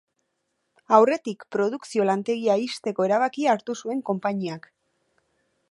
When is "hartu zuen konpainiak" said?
3.55-4.69